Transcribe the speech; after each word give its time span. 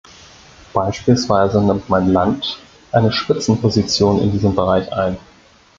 Beispielsweise 0.73 1.61
nimmt 1.63 1.87
mein 1.87 2.07
Land 2.11 2.57
eine 2.91 3.11
Spitzenposition 3.11 4.19
in 4.19 4.31
diesem 4.31 4.55
Bereich 4.55 4.91
ein. 4.91 5.15